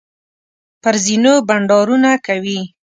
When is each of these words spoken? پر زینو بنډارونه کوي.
پر 0.81 0.95
زینو 1.05 1.33
بنډارونه 1.47 2.09
کوي. 2.25 2.59